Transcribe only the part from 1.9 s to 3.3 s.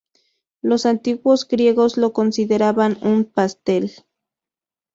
lo consideraban un